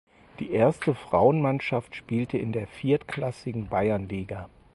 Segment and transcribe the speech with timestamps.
[0.39, 4.49] Die erste Frauenmannschaft spielte in der viertklassigen Bayernliga.